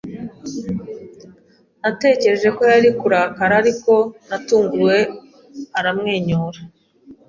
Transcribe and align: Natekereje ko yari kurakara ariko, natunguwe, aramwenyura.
Natekereje 1.81 2.47
ko 2.57 2.61
yari 2.71 2.89
kurakara 2.99 3.53
ariko, 3.61 3.93
natunguwe, 4.27 4.97
aramwenyura. 5.79 6.59